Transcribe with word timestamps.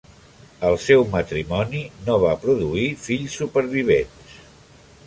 El 0.69 0.77
seu 0.85 1.05
matrimoni 1.15 1.83
no 2.09 2.17
va 2.25 2.33
produir 2.47 2.89
fills 3.05 3.39
supervivents. 3.45 4.43